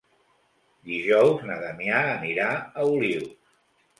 Dijous 0.91 1.43
na 1.49 1.57
Damià 1.65 2.01
anirà 2.13 2.47
a 2.85 2.89
Olius. 2.95 3.29